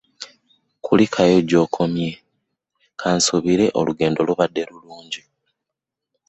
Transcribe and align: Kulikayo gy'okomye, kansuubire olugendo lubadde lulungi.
Kulikayo 0.83 1.37
gy'okomye, 1.49 2.09
kansuubire 2.99 3.65
olugendo 3.79 4.19
lubadde 4.27 4.61
lulungi. 4.69 5.21